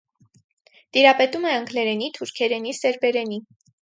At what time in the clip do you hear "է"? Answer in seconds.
1.49-1.51